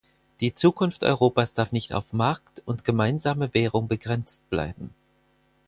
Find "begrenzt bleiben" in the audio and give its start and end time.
3.87-4.95